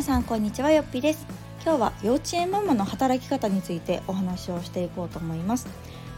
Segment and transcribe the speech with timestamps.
[0.00, 1.26] 皆さんこんにちはよっぴです。
[1.62, 5.66] 今日は幼稚園ママの働き方についてお話をしていこうと思います。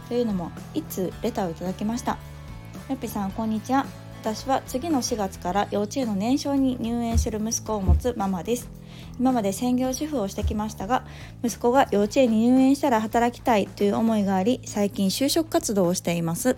[0.06, 2.12] というのもいつレターをいただきました。
[2.88, 3.84] よっぴさんこんにちは。
[4.20, 8.70] 私は次の4月から幼稚園の年少に入園する息子を持つママです。
[9.18, 11.04] 今まで専業主婦をしてきましたが
[11.42, 16.56] 息子が幼稚園に入園したら働きたいという思いがあり最近就職活動をしています。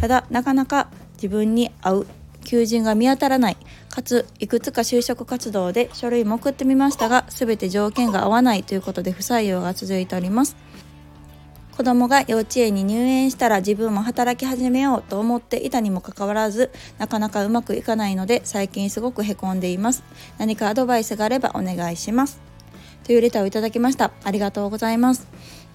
[0.00, 2.06] ただなかなか自分に合う
[2.44, 3.56] 求人が見当たらない。
[3.88, 10.56] かついくつか就職活動で書類も送ってみましたが全て条件が合わないということで不採用が続いております。
[11.76, 20.04] 子供が幼稚園に入園したら自分も働き始めようと思っていたにもかかわらずなかなかうまくいかないので最近すごくへこんでいます。
[20.38, 22.40] 何かアドバイスがあればお願いします。
[23.04, 24.12] というレターをいただきました。
[24.22, 25.26] ありがとうございます。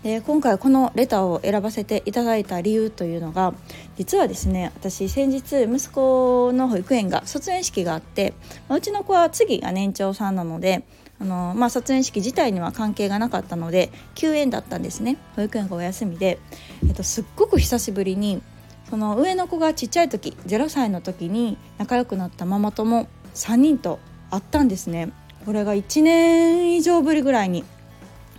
[0.03, 3.53] で今回このレターを選ばせていただいた理由というのが
[3.97, 8.33] 実はですね私先日息子の保育園が卒園式があって、
[8.69, 10.85] うちの子は次が年長さんなので
[11.19, 15.17] あの、まあ、卒園式自体には関係がなかったので休園だったんですね。
[15.35, 16.39] 保育園がお休みで、
[16.87, 18.41] えっと、すっごく久しぶりに
[18.89, 25.11] その上の子がちっちゃい時0歳の時に仲良くなったママ友3人と会ったんですね。
[25.45, 27.63] これが1年以上ぶりぐらいに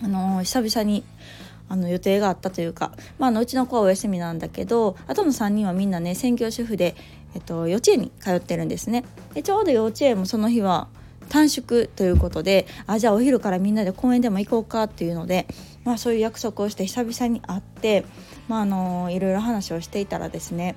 [0.02, 1.04] あの久々に
[1.68, 6.94] あの予定があったというか、まあ、あのうちの子はお休みなんだけどあとの3人はみんなね専業主婦で、
[7.34, 9.04] えっと、幼稚園に通ってるんですね。
[9.34, 10.88] でちょうど幼稚園もその日は
[11.28, 15.46] 短縮ということであじゃあお昼からみんなで公園でも行こうかっていうので、
[15.84, 18.04] まあ、そういう約束をして久々に会って、
[18.48, 20.74] まあ、あのいろいろ話をしていたらですね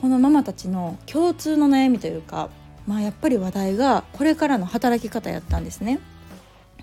[0.00, 2.50] このママたちの共通の悩みというか、
[2.86, 6.00] まあ、やっぱり話題がこれからの働き方やったんですね。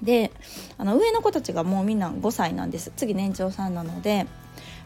[0.01, 0.31] で
[0.77, 2.91] あの上の子たちがもうみんな5歳なんです。
[2.95, 4.27] 次年長さんなので、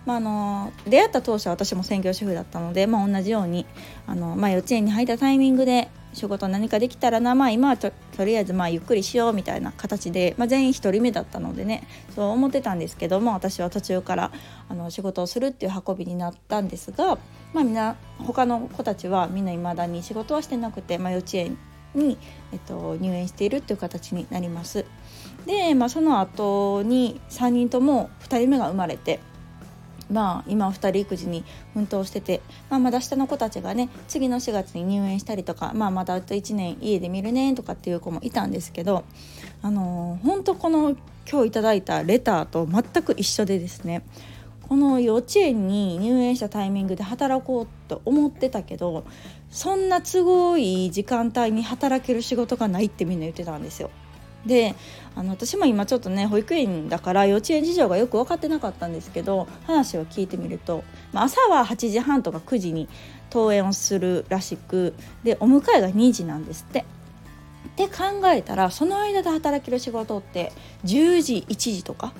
[0.06, 3.66] まあ、あの出会った当初は私も専業主婦だったので、まあ、同じように
[4.08, 14.31] あの、まあ、幼稚園に入ったタイミングで仕事何かできたらなまあ今はとりあえずまあゆっくりしようみたいな形で、まあ、全員1人目だったのでねそう思ってたんですけども私は途中から
[14.69, 17.18] あの仕事をするっていう運びになったんですが、
[17.53, 21.57] まあ、みんな他の子たちはみんないまだに仕事はしてなくて、まあ、幼稚園
[21.95, 22.17] に、
[22.51, 24.85] えっと、入園しているっていう形になります。
[25.45, 29.19] で、まあ、その後に3人とも2人目が生まれて。
[30.11, 31.43] まあ、今2人育児に
[31.73, 39.05] 奮闘してて、まあ、まだ下の子たちがね次の4月に入園したりとか、まあ、まだあと1年家で見るねとかっていう子もいたんですけど
[39.61, 40.95] あのー、本当この
[41.29, 44.03] 今日いただいたレターと全く一緒でですね
[44.67, 49.05] この幼稚園に入園したタイミングで働こうと思ってたけど
[49.53, 53.91] そんな都合いい時間帯に働ける仕事がないってみんな言ってたんですよ。
[54.47, 54.75] で
[55.16, 60.84] あの私も今ちょっとね保育園だから幼稚園事情がよく分かってなかったんですけど話を聞いてみると、
[61.14, 62.90] まあ、朝は8時半とか9時に
[63.31, 66.84] 登園をするらしくでお迎えが2時なんですって。
[67.74, 70.52] って考えたらその間で働ける仕事って
[70.84, 72.14] 10時1時とか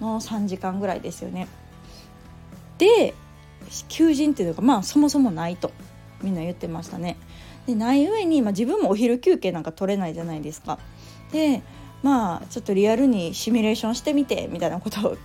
[0.00, 1.48] の3時間ぐらいですよね。
[2.78, 3.14] で
[3.88, 5.70] 求人っていうかまあそもそもないと
[6.22, 7.16] みんな言ってましたね。
[7.66, 10.78] でない上に、まあ、自分もお昼休憩なんか取れないじゃないですか。
[11.32, 11.62] で
[12.02, 15.16] まあちょっとリアルにシミュレーションしてみてみたいなことを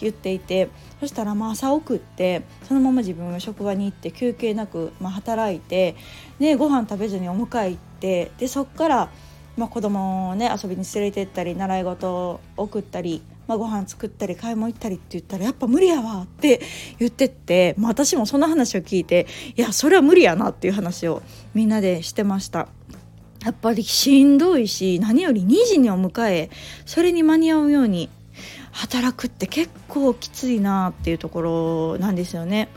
[0.00, 0.68] 言っていて
[1.00, 5.96] そしたらまあ朝送ってそのまま自分が職場に行って休憩なく、まあ、働いて
[6.38, 9.10] でご飯食べずにお迎え行ってでそっから、
[9.56, 16.60] まあ、子供をね遊びに連れてったり習い事を送ったり、まあ、ご飯作ったり買い物行ったりって言ったらやっぱ無理やわって
[16.98, 19.26] 言ってって、まあ、私もその話を聞いて
[19.56, 21.22] いやそれは無理やなっていう話を
[21.54, 22.68] みんなでしてました。
[23.44, 26.50] やっぱりしんどいし何より2時にお迎え
[26.84, 28.08] それに間に合うように
[28.72, 32.68] 働くって結構きついなっていうところなんですよね。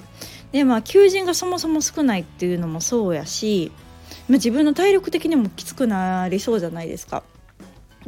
[0.51, 3.72] でまあ求人がそもそも少ないっていうのもそうやし、
[4.28, 7.24] まあ、自分の体力的にもきつくなりそうじゃないですか。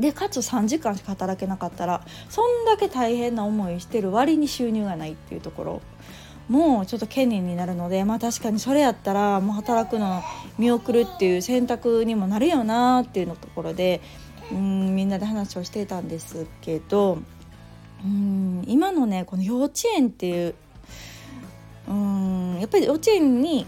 [0.01, 5.81] でかつ3時間しか働けなかったらそんだけ大変な思いしてる割に収入がないっていうところ。
[6.49, 10.21] もうちょっと懸念になるのでまあ確かにそれやったらもう働くの
[10.57, 14.01] 見送るっていう選択にもなるよなっていうのところで
[14.51, 17.19] うんみんなで話をしていたんですけど
[18.03, 20.55] うん今のねこの幼稚園っていう
[21.87, 23.65] うんやっぱり幼稚園に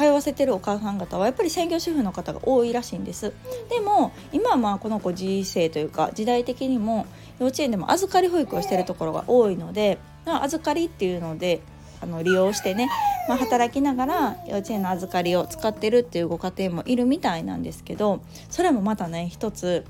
[0.00, 3.34] 通わせてるお母さん方はやっぱり専業主婦の方が多いらしいんです。
[3.68, 7.04] でも今はまあこの子時世というか時代的にも
[7.38, 11.60] 幼稚園でも預かり保育をしてるところが多いので預かりっていうので
[12.00, 12.88] あの利用してね、
[13.28, 19.84] まあ、働きながら幼稚園の預かりを使ってるっていうご家庭もいるみたいなんですけどそれもまたね一つ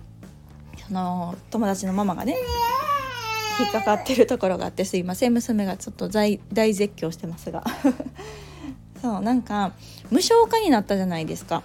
[0.88, 2.36] その友達のママがね
[3.60, 7.62] 引っかかってるところがあってすいません娘がちょっと大絶叫してますが。
[9.00, 9.72] そうなんか
[10.10, 11.62] 無償化になったじゃないですか。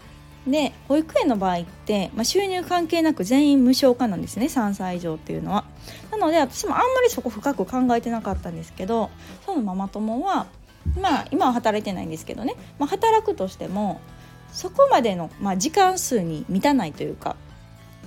[0.47, 4.45] で保育園の場合って、まあ、収入関係なく全員無償化なんですね。
[4.45, 5.65] 3歳以上っていうのは。
[6.11, 9.09] なので私もあんまりそこ深く考えてなかったんですけど
[9.45, 10.47] そのママ友は
[11.01, 13.99] まあ今は働いてないんですけどね、まあ、働くとしても
[14.51, 17.35] そこまでの、まあ、時間数に満たないというか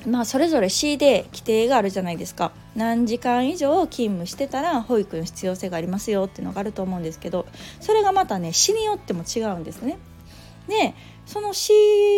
[0.06, 7.46] まあそれぞれ C で規定があるじゃないですか何時間以上勤務してたら保育の必要性がありますよっていうのがあると思うんですけど
[7.80, 9.98] それがまたね市によっても違うんですね。
[10.68, 10.94] で
[11.26, 11.72] その市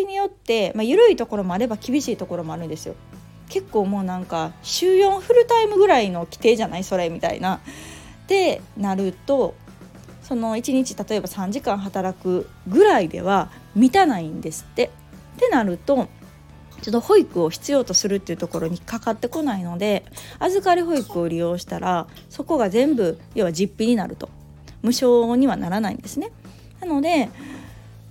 [0.07, 2.95] によって、まあ、緩いところもあれば厳しいところもあるんですよ。
[3.49, 6.85] 結構もうなんか週4フルタイムぐらいの規定じゃない？
[6.85, 7.61] それみたいな。
[8.29, 9.55] でなると
[10.23, 14.91] その1日例えば3時間働くぐらいでは満たないんですって。
[15.37, 16.09] ってなると
[16.83, 20.05] ちょっと保育を必要とするっていうところにかかってこないので
[20.39, 24.29] 預かり保育を利用したらそこが全部要は実費になると。
[24.83, 26.31] 無償にはならないんですね。
[26.81, 27.29] なので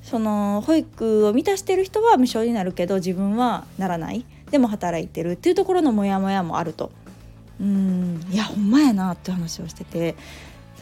[0.04, 4.26] その保育を満たしてる人は無償になるけど自分はならない。
[4.52, 6.92] でも働いてるっていうところのモヤモヤもあると。
[7.60, 10.16] うんいやほんまやなって話をしてて。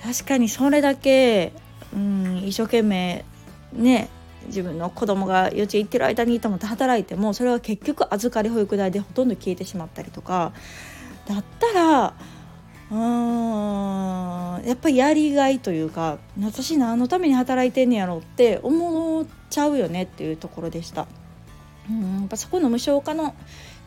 [0.03, 1.53] 確かにそれだけ
[1.93, 3.25] うん一生懸命
[3.73, 4.09] ね
[4.47, 10.53] 自分の子供が幼稚園行ってる間にと思って働いてもそれは結局預かり保育代でほとんど消えてしまったりとか
[11.27, 12.13] だったら
[12.89, 21.07] うーんやっぱりやりがいというか私何のために働いてんねやろって思っちゃうよねっていうところでした。
[21.89, 23.33] うんやっぱそこの無償化の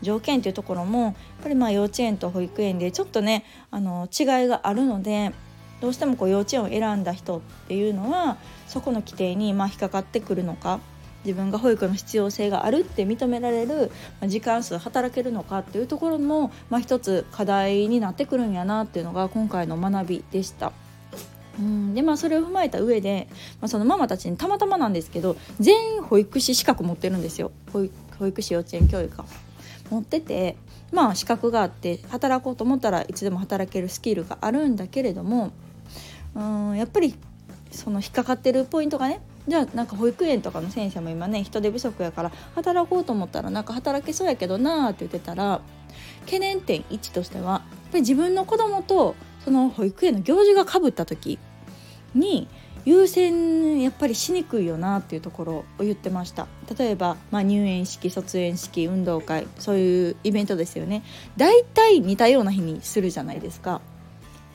[0.03, 5.33] 条件というところもやっぱりまあ幼稚園と保育園でちょっとねあの違いがあるので
[5.81, 8.37] どうしてもこう幼稚園を選んだ人っていうのは
[8.67, 10.81] そこの規定にまあ引っかかってくるのか
[11.25, 13.91] 自分が保育の必要性があるって認められる
[14.27, 20.73] 時間数働けるのかっていうところも、まあ、一つ課題になってくるんやなっていうのが今回の学びでした。
[21.59, 23.29] うんでまあそれを踏まえた上で、
[23.61, 27.85] まあ、そのママたちにたまたまなんですけど全員保育士資格持ってるんですよ保
[28.27, 29.25] 育士幼稚園教育が。
[29.91, 30.57] 持ってて
[30.93, 35.53] まあ資格があって働こうと思ったらいつでも働けるスキルがあるんだけれども
[36.35, 37.15] うんやっぱり
[37.71, 45.61] その引っかかってるポイントがねじゃあなんか保育園とかの先生も今ね人手不足やから働こうと思ったらなんか働けそうやけどなーって言ってたら
[46.25, 51.39] 懸念点1としてはやっぱり自分の子供とその保育園の行事がかぶった時
[52.15, 52.49] に
[52.85, 56.47] 優先やっぱりしにくいよなっていうところを言ってました。
[56.79, 61.03] 例えば、まあ、入園式卒園式運動会そういうイベントですよね。
[61.37, 63.83] 大体似たような日にするじゃないですか。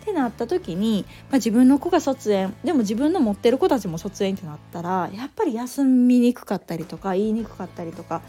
[0.06, 8.22] ってなった時に、まあ、自分の子が卒園でも自分の持ってる子たちも卒園ってなったらやっぱり休みにくかったりとか言いにくかったりとか、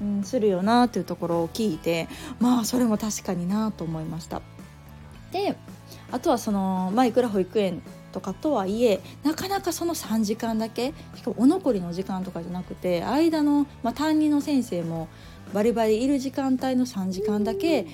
[0.00, 2.08] うん、するよなっていうところを聞いて
[2.38, 4.40] まあそれも確かになと思いました。
[5.32, 5.56] で
[6.12, 7.82] あとはその、まあ、いくら保育園
[8.12, 15.08] とかとはいえなかなかその3時間だけしかもお残りの時間とかじゃなくて間の、まあ、担任の先生も
[15.52, 17.88] バリバリいる時間帯の3時間だけうん、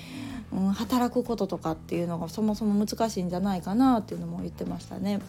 [0.73, 5.19] 働くこととかっていうのがそもそも難しいんじゃないかなっていうのも言ってましたね。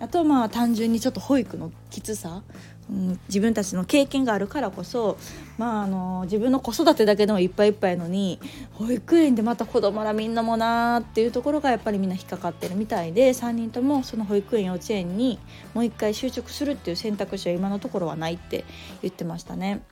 [0.00, 2.42] あとまあ単純にちょっと保育のきつさ、
[2.90, 5.18] うん、自分たちの経験があるからこそ、
[5.58, 8.40] まあ、あの自分の子育てだけでもいっぱいいっぱいのに
[8.72, 15.38] 保育園でまた子供らみんなもなーっていうところがやっぱりみんな引っかかってるみたいで3人ともその保育園幼稚園に
[15.74, 18.64] もう一回就職するっていう選択肢は今のところはないって
[19.02, 19.82] 言ってましたね。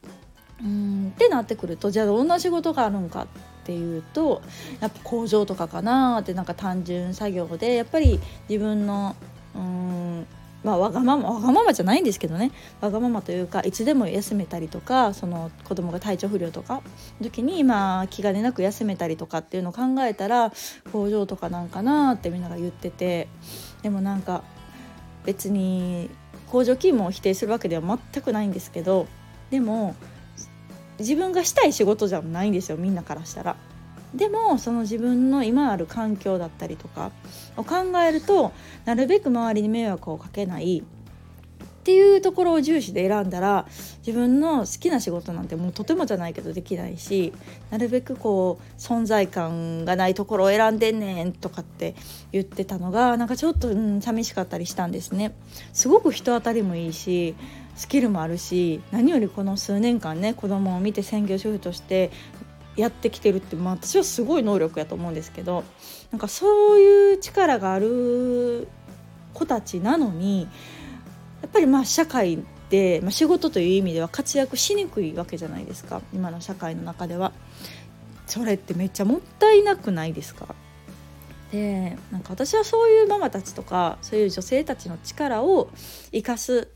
[0.64, 3.28] うんってなってくるとじゃあどんな仕事があるんか
[3.68, 4.40] っていうと
[4.80, 9.14] やっぱ工場とかかなってなんか単純作業でやっぱり自分の
[9.54, 10.26] うん
[10.64, 12.50] まあ、わがままわがままじゃないんですけどね。
[12.80, 16.82] わがままというかいつでも休めたりとかその子供が体調不良とか
[17.20, 20.52] 時にまあ気兼ねなく休めたりとかっていうのを考えたら
[20.92, 23.28] 工場とかなんかなってみんなが言ってて
[23.82, 24.42] でもなんか
[25.25, 26.10] 別に
[26.48, 29.06] 工場勤務を否定するわけでは全くないんですけど
[29.50, 29.94] でも
[30.99, 33.57] 自分がしたい仕事じゃないんですよみんなからしたら。
[34.14, 37.12] でもその自分の今ある環境だったりとか
[37.59, 38.52] を考えると
[38.87, 40.83] なるべく周りに迷惑をかけないっ
[41.90, 43.67] ていうところを重視で選んだら
[44.07, 47.33] 自分の好きな仕事なんてもうとてもじゃないけどできないし
[47.71, 51.95] なるべくこう存在感がないところを選んでんねんとかって
[52.31, 55.33] 言ってたのがなんかちょっと、うん、寂しかったりしたんですね。
[55.73, 57.35] すごく人当たりもいいし
[57.78, 62.11] スキルもあるし何よりこの数年間ね子供を見て専業主婦として
[62.76, 65.64] やってきてるって、まあ、私はすごい能力やと思うんですけど
[66.11, 68.68] なんかそういう力がある
[69.32, 70.42] 子たちなのに
[71.40, 77.32] やっぱりまあ社会で、まあ、仕事という意味では活躍しにくいわけじゃないですか今の社会の中では。
[78.26, 80.54] それってめっちゃもったいなくないですか？
[81.50, 85.70] でなんか私はそういうママたちとかそういう女性たちの力を
[86.12, 86.68] 生かす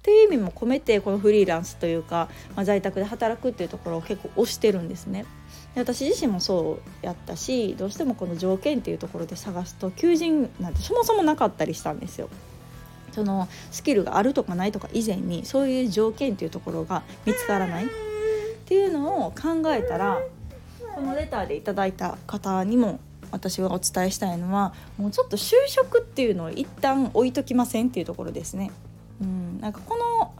[0.00, 5.26] っていう意味も込めてこのフリーランスというか、まあ、在宅で働くっていうところを結構推してるんですね。
[5.74, 12.30] で私自身もそうやったしどうしてもこの条件っていうところで探すと求人なんてそもそもなかったりしたんですよ。
[13.12, 17.88] そのスキルがあるとかないとか以前にそういう条件っていうところが見つからないっ
[18.64, 20.22] ていうのを考えたら
[20.94, 23.00] このレターでいただいた方にも
[23.32, 28.70] 私はお伝えしたいのはもうちょっと就職っていうのを一旦置いときませんっていうところですね。
[29.20, 30.32] うん、なんかこの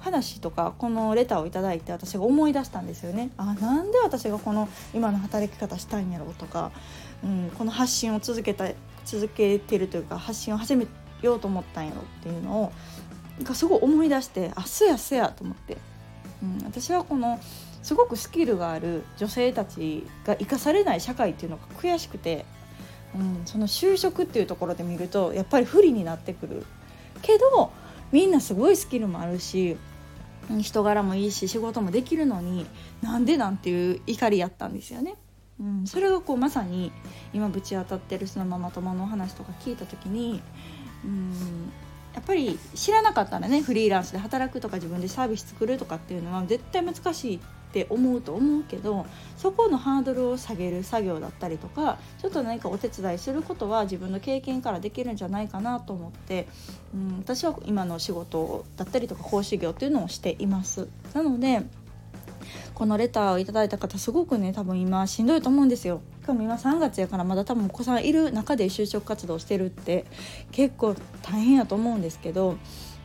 [0.00, 3.30] 話とかこのレターを頂いて私が思い出したんですよね。
[3.36, 6.72] あなんで私がこの今の働き方したいんやろうとか、
[7.22, 8.68] うん、この発信を続けた
[9.04, 10.86] 続けてるというか発信を始め
[11.22, 12.72] ようと思ったんやろっていうのを
[13.38, 15.78] なんかすごい思い出してあすやすやと思って、
[16.42, 17.40] うん、私はこの
[17.82, 22.44] すごくスキルがある女性たちが生かされない社会っていうのが悔しくて、
[23.14, 26.64] うん、その就職っていうところで見るとやっぱり不利になってくる
[27.22, 27.72] けど
[28.12, 29.76] みんなすごいスキルもあるし
[30.60, 32.66] 人柄もいいし仕事もできるのに
[33.00, 35.14] なんでなんていう怒りやったんですよね。
[35.60, 36.90] うん、それがこうまさに
[37.32, 40.42] 今ぶち当たってるそのママ友の話とか聞いた時に
[41.04, 41.72] うん
[42.14, 47.40] やっぱり知らなかったらねフリーランスで働くとか自分でサービス作るとかっていうのは絶対難しい
[47.72, 49.06] って思うと思うけど
[49.38, 56.46] そこのハードルを下げる作業だったりとかちょっと何かお手伝いすることは自分の経験からできるんじゃないかなと思って、
[56.94, 60.88] うん、私は今の仕事だったりとか講師業っていうのをしています。
[61.14, 61.62] なので
[62.74, 70.04] このレターをいただいた方すごくね多分今しんどいと思うんですよしかも今3月やからまだ多分お子さんいる中で就職活動してるって
[70.50, 72.56] 結構大変やと思うんですけど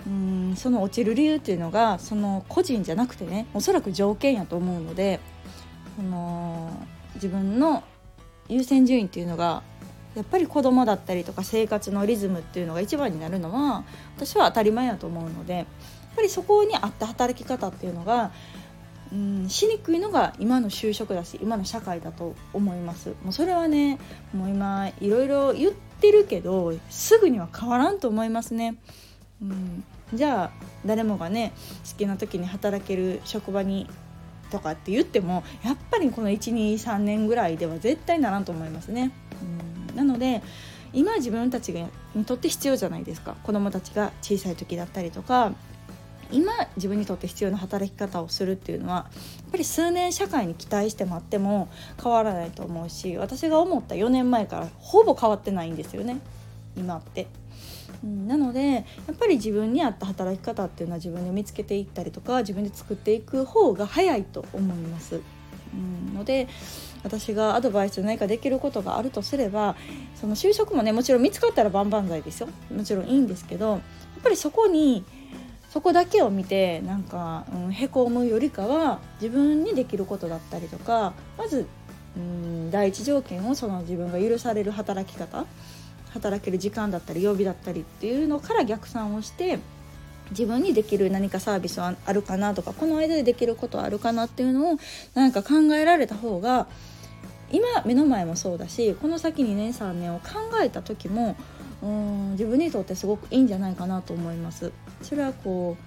[0.07, 5.19] うんその落ちる理由っていうのがその個人じゃなくてねおそらく条件やと思うので
[5.97, 6.71] その
[7.15, 7.83] 自分の
[8.47, 9.63] 優先順位っていうのが
[10.15, 13.83] やっぱり子供だったりとか生活のリズムっていうのが一番になるのは
[14.15, 15.65] 私は当たり前やと思うのでやっ
[16.15, 18.31] ぱりそこに合った働き方っていうのが
[19.11, 23.99] うんしにくいのが今の就職だし今の社会だと思いますもうそれはね
[24.33, 28.75] もう今いろいろ言ってるけどすぐには変わらんと思いますね。
[29.41, 29.83] うん
[30.13, 30.51] じゃあ
[30.85, 31.53] 誰もがね
[31.89, 33.87] 好きな時に働ける職場に
[34.49, 39.11] とかって言ってもやっぱりこの123年ぐらいでは絶対ならんと思いますね。
[39.91, 40.41] うんなので
[40.93, 41.73] 今自分たち
[42.15, 45.53] にとって必要じゃないですか子どもたちが小さい時だったりとか
[46.31, 51.69] 今自分にとって必要な働き方をするっていうのはやっぱり数年社会に期待して待っても
[52.01, 56.19] 変わらないと思うし私が思った4年前からほぼ変わってないんですよね
[56.75, 57.27] 今って。
[58.03, 65.21] うん、なのでやっぱり自分に合った働き方っていうのは自分で見つけていったりとか自分で作っていく方が早いと思います。
[65.73, 66.47] うん、ので
[67.03, 69.75] 私がアドバイス何かできることがあるとすれば
[70.15, 73.79] その就職もねもちろん見つかったら万々歳ですよもちろんいいんですけどやっ
[74.23, 75.03] ぱりそこに
[75.69, 81.67] そこだけを見てなんか、うん、へこむよりかは自分にできることだったりとかまず、
[82.15, 85.45] うん、第一条件をその自分が許される働き方
[86.17, 89.59] 働ける時間だったり曜日だったりっていうのから逆算をして
[90.31, 94.77] 自分にできる何かサービスはあるかなとかこの間でできることはあるかなっていうのを
[95.13, 96.67] なんか考えられた方が
[97.51, 100.25] 今目の前もそうだしこの先2年3年を考
[100.62, 101.38] えた時も
[101.81, 104.71] うん自分にとってすごくいいんじゃないかなと思います。
[105.03, 105.77] それはこ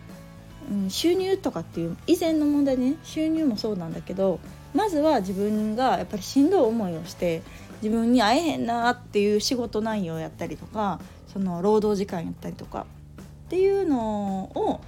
[0.70, 4.38] う、うん、収入とかっていう以前の問題ね収入もそうなんだけど
[4.72, 7.42] まずは自分がやっぱりしんどい思いをして
[7.82, 11.00] 自分に会えへんなっていう仕事内容やったりとか
[11.32, 12.86] その労働時間やったりとか
[13.22, 14.80] っていうのを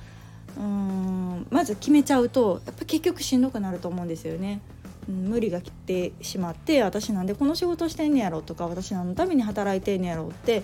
[0.56, 4.61] うんまず決めちゃうとやっぱ結局しんどくなると思うんですよね。
[5.08, 10.62] 無理が来てしまって私なんでこの仕事してんねやろとか私何のために働いてんねやろって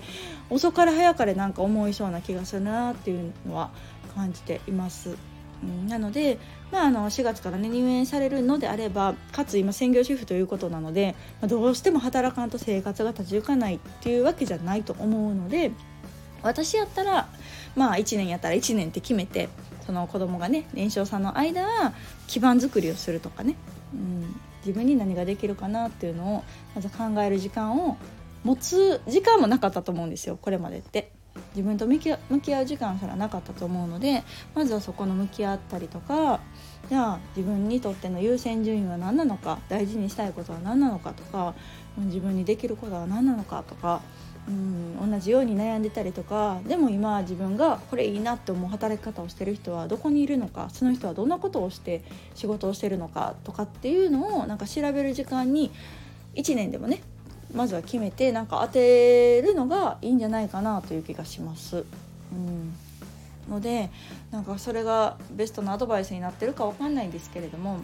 [0.49, 3.69] 遅かれ早かれなんか思いそうな気がするなっていうのは
[4.15, 5.17] 感じています。
[5.63, 6.39] うん、なので、
[6.71, 15.71] まあ、あの4月から、ね、入園されるのであればかつ今専業主婦ということなので、まあ、どうしても働かんと生活が立ち行かないっていうわけじゃないと思うので
[16.41, 17.27] 私やったら、
[17.75, 19.49] まあ、1年やったら1年って決めて
[19.85, 21.93] その子供がね年少さんの間は
[22.27, 23.55] 基盤作りをするとかね、
[23.93, 26.43] うん、自分に何ができるかなっていうのを
[26.75, 27.97] まず考える時間を
[28.43, 31.11] 持つ時間もなかったと思うんですよこれまでって。
[31.59, 34.23] 自分と向き合う時間すらなかったと思うので
[34.55, 36.39] まずはそこの向き合ったりとか
[36.87, 41.53] じゃあ自分にとっての優先順位は何なのか大事にしたいことは何なのかとか
[41.97, 44.01] 自分にできることは何なのかとか
[44.47, 52.03] うん同じように悩んでたりとかでも今自分がこれいいなって思う働き方をしてる人はどこにいるのかその人はどんなことをして
[52.35, 55.71] 仕事をしてるのかとかっていうのをなんか調べる時間に
[56.35, 57.01] 1年でもね
[57.53, 61.85] まずは決めてなんか当てるのがいいんじゃないかなという気がします。
[62.31, 62.75] うん
[63.49, 63.89] ので
[64.31, 67.79] なんかそれがベストなアドバイスになってるかわかんないんですけれども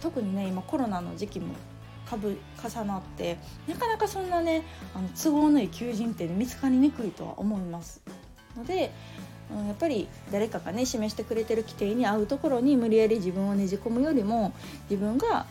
[0.00, 1.54] 特にね今コロナの時期も
[2.08, 4.62] かぶ重なってなかなかそんなね
[4.94, 8.00] あの都合のいい求人って見つかりにくいとは思います
[8.56, 8.92] ので、
[9.52, 14.54] うん、やっぱり誰かがね示してくれてる規定に合うところに無理やり自分をねじ込むよりも
[14.88, 15.46] 自分が、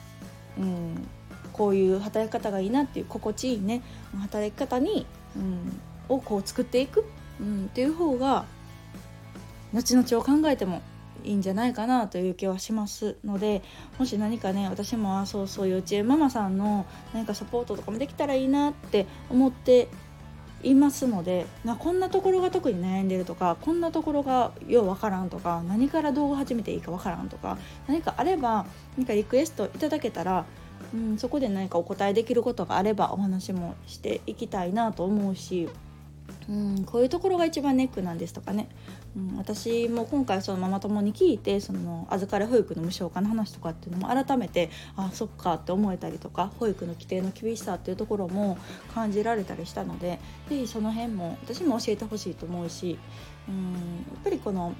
[0.57, 1.07] うん、
[1.57, 3.81] こういう働き方がいいなっていう心地いいね
[4.21, 7.05] 働き方に、うん、をこう作っていく、
[7.39, 8.45] うん、っていう方が
[9.73, 10.81] 後々を考えても
[11.23, 13.61] いいんじゃないかなという気はしますので
[13.97, 19.89] もし何かね私もあそうそう幼稚園ママさんの何かサポートとかもできたらいいなって思って
[20.63, 28.65] いますのでなこんなところが特に悩んでるとかこんなところがようわからんとか何から動画始めていいかわからんとか何かあれば
[28.97, 30.45] 何かリクエストいただけたら
[30.93, 35.69] うん、そこで何かお答えできることがあればお話もしていきたいなと思うし、
[36.49, 38.69] うん、こういうところが一番ネックなんですとかね、
[39.15, 48.57] うん、私も今回そのママ友に聞いてその預かり保育の無償化の話とかっていうのも改めてあそっかって思えたりとか保育の規定の厳しさっていうところも
[48.93, 50.19] 感じられたりしたので
[50.49, 52.97] 是非その辺も私も教えてほしいと思うし、
[53.49, 53.79] うん、や
[54.21, 54.73] っぱりこの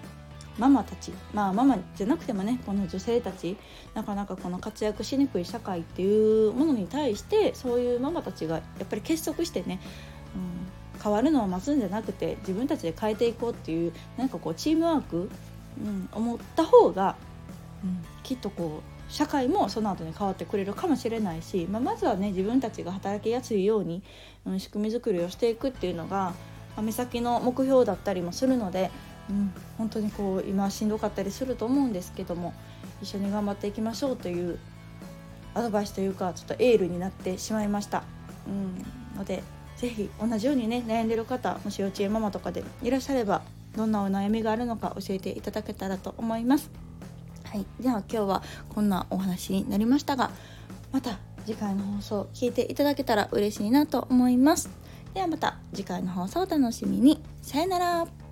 [0.58, 3.58] ママたちまあママじゃなくてもねこの女性たち
[3.94, 9.80] なかなかこの活躍しにくい社会っていうものに対してそういうママたちがやっぱり結束してね、
[10.36, 15.30] うん、変わるのを待つんじゃなくて自分たちで変えていこうっていうなんかこうチームワーク、
[15.80, 17.16] うん、思った方が、
[17.84, 24.02] うん、きっとこう社会もその後に変わってくれるかもしれないし、まあ、まずはね自分たちが働きやすいように、
[24.46, 26.34] うん、仕組み作りをしていくっていうのが、
[26.82, 28.92] 目先の目標だったりもするので
[29.30, 32.54] うん、本当にこう今しんどかったりすると思うんですけども
[33.02, 34.60] 一緒に頑張っていきましょうという
[35.54, 38.04] アドバイスというかちょっとエールになってしまいました、
[38.48, 39.44] うん、ので
[39.78, 43.42] 是非同じようにね悩んでる方もし幼稚園ママとかでいらっしゃれば
[43.76, 46.72] どんなお悩みがあるのか教えていただけたらと思います。
[47.44, 50.32] はいでは今日はこんなお話になりましたが
[50.92, 54.70] また次回の放送聞いていただけたら嬉しいなと思います。
[55.14, 57.24] ではまた次回の放送をお楽しみに。
[57.42, 58.27] さよなら。